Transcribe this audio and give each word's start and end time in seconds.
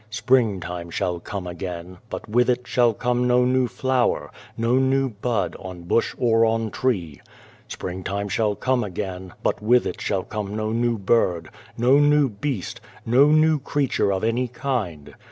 "Spring 0.09 0.59
time 0.59 0.89
shall 0.89 1.19
come 1.19 1.45
again, 1.45 1.99
but 2.09 2.27
with 2.27 2.49
it 2.49 2.65
shall 2.65 2.91
come 2.91 3.27
no 3.27 3.45
new 3.45 3.67
flower, 3.67 4.31
no 4.57 4.79
new 4.79 5.09
bud 5.11 5.55
on 5.59 5.83
bush 5.83 6.15
or 6.17 6.43
on 6.43 6.71
tree." 6.71 7.21
Spring 7.67 8.03
time 8.03 8.27
shall 8.27 8.55
come 8.55 8.83
again, 8.83 9.31
but 9.43 9.61
with 9.61 9.85
it 9.85 10.01
shall 10.01 10.23
come 10.23 10.55
no 10.55 10.71
new 10.71 10.97
bird, 10.97 11.51
no 11.77 11.99
new 11.99 12.29
beast, 12.29 12.81
no 13.05 13.27
new 13.27 13.59
creature 13.59 14.11
of 14.11 14.23
any 14.23 14.47
kind. 14.47 15.13